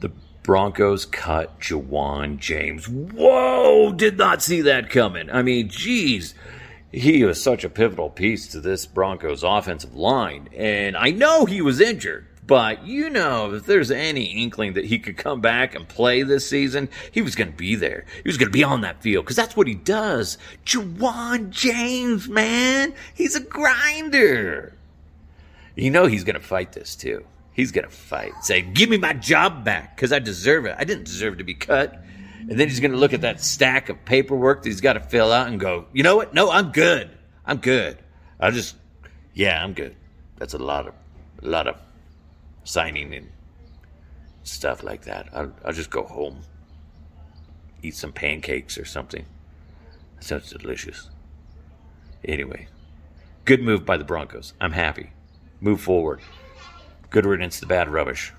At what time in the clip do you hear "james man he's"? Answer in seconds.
21.50-23.36